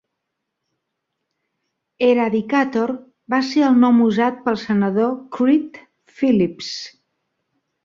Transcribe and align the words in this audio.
Eradicator 2.07 2.95
va 3.35 3.41
ser 3.51 3.63
el 3.69 3.79
nom 3.85 4.01
usat 4.07 4.41
pel 4.49 4.59
senador 4.65 5.15
Creed 5.39 5.81
Phillips. 6.19 6.75